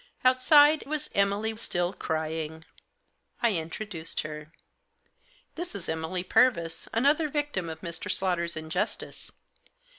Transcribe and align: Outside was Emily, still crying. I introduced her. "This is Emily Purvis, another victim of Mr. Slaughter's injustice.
Outside 0.25 0.83
was 0.87 1.11
Emily, 1.13 1.55
still 1.57 1.93
crying. 1.93 2.65
I 3.39 3.53
introduced 3.53 4.21
her. 4.21 4.51
"This 5.53 5.75
is 5.75 5.87
Emily 5.87 6.23
Purvis, 6.23 6.87
another 6.91 7.29
victim 7.29 7.69
of 7.69 7.81
Mr. 7.81 8.09
Slaughter's 8.11 8.57
injustice. 8.57 9.31